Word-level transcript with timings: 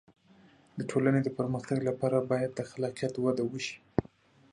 د 0.77 0.79
ټولنې 0.91 1.19
د 1.23 1.29
پرمختګ 1.37 1.79
لپاره 1.89 2.25
باید 2.31 2.51
د 2.55 2.59
خلاقیت 2.69 3.13
وده 3.19 3.43
وشي. 3.51 3.77